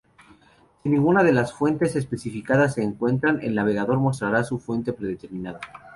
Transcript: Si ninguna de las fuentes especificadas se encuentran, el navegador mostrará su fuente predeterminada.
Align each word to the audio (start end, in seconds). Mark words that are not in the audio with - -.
Si 0.81 0.89
ninguna 0.89 1.21
de 1.23 1.31
las 1.31 1.53
fuentes 1.53 1.95
especificadas 1.95 2.73
se 2.73 2.81
encuentran, 2.81 3.39
el 3.43 3.53
navegador 3.53 3.99
mostrará 3.99 4.43
su 4.43 4.57
fuente 4.57 4.93
predeterminada. 4.93 5.59